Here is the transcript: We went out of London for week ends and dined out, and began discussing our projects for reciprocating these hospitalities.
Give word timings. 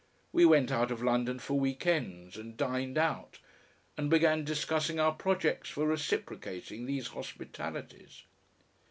We 0.33 0.45
went 0.45 0.71
out 0.71 0.89
of 0.89 1.03
London 1.03 1.37
for 1.37 1.59
week 1.59 1.85
ends 1.85 2.35
and 2.35 2.57
dined 2.57 2.97
out, 2.97 3.37
and 3.95 4.09
began 4.09 4.43
discussing 4.43 4.99
our 4.99 5.11
projects 5.11 5.69
for 5.69 5.85
reciprocating 5.85 6.87
these 6.87 7.09
hospitalities. 7.09 8.23